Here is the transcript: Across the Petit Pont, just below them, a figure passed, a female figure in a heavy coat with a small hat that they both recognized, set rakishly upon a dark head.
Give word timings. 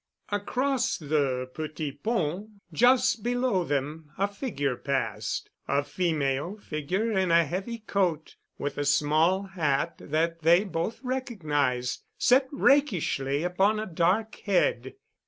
Across 0.29 0.97
the 0.97 1.47
Petit 1.53 1.91
Pont, 1.91 2.49
just 2.73 3.21
below 3.21 3.63
them, 3.63 4.09
a 4.17 4.27
figure 4.27 4.75
passed, 4.75 5.51
a 5.67 5.83
female 5.83 6.57
figure 6.57 7.11
in 7.11 7.29
a 7.29 7.45
heavy 7.45 7.77
coat 7.77 8.35
with 8.57 8.79
a 8.79 8.83
small 8.83 9.43
hat 9.43 9.97
that 9.99 10.39
they 10.41 10.63
both 10.63 10.99
recognized, 11.03 12.01
set 12.17 12.47
rakishly 12.51 13.43
upon 13.43 13.79
a 13.79 13.85
dark 13.85 14.37
head. 14.45 14.95